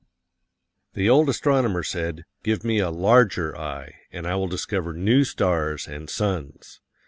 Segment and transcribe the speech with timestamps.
[0.95, 5.85] The old astronomer said, "Give me a larger eye, and I will discover new stars
[5.87, 6.81] and suns."